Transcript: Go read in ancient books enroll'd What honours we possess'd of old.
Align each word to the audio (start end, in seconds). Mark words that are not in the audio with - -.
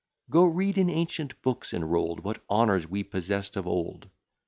Go 0.31 0.45
read 0.45 0.79
in 0.79 0.89
ancient 0.89 1.39
books 1.43 1.73
enroll'd 1.73 2.21
What 2.21 2.43
honours 2.49 2.87
we 2.89 3.03
possess'd 3.03 3.55
of 3.55 3.67
old. 3.67 4.09